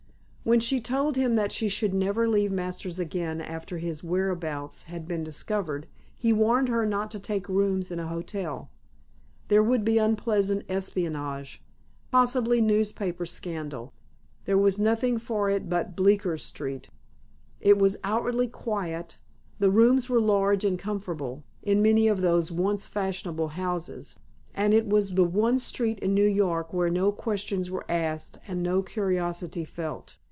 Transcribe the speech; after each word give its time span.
When 0.43 0.59
she 0.59 0.81
told 0.81 1.15
him 1.17 1.35
that 1.35 1.51
she 1.51 1.69
should 1.69 1.93
never 1.93 2.27
leave 2.27 2.51
Masters 2.51 2.97
again 2.97 3.39
after 3.41 3.77
his 3.77 4.03
whereabouts 4.03 4.83
had 4.83 5.07
been 5.07 5.23
discovered, 5.23 5.87
he 6.17 6.33
warned 6.33 6.67
her 6.67 6.83
not 6.83 7.11
to 7.11 7.19
take 7.19 7.47
rooms 7.47 7.91
in 7.91 7.99
a 7.99 8.07
hotel. 8.07 8.71
There 9.49 9.61
would 9.63 9.85
be 9.85 9.99
unpleasant 9.99 10.63
espionage, 10.67 11.63
possibly 12.11 12.59
newspaper 12.59 13.23
scandal. 13.25 13.93
There 14.45 14.57
was 14.57 14.79
nothing 14.79 15.19
for 15.19 15.47
it 15.47 15.69
but 15.69 15.95
Bleecker 15.95 16.39
Street. 16.39 16.89
It 17.61 17.77
was 17.77 17.97
outwardly 18.03 18.47
quiet, 18.47 19.19
the 19.59 19.69
rooms 19.69 20.09
were 20.09 20.19
large 20.19 20.65
and 20.65 20.77
comfortable 20.79 21.43
in 21.61 21.83
many 21.83 22.07
of 22.07 22.21
those 22.21 22.51
once 22.51 22.87
fashionable 22.87 23.49
houses, 23.49 24.17
and 24.55 24.73
it 24.73 24.87
was 24.87 25.11
the 25.13 25.23
one 25.23 25.59
street 25.59 25.99
in 25.99 26.15
New 26.15 26.27
York 26.27 26.73
where 26.73 26.89
no 26.89 27.11
questions 27.11 27.69
were 27.69 27.85
asked 27.87 28.39
and 28.47 28.63
no 28.63 28.81
curiosity 28.81 29.63
felt. 29.63 30.17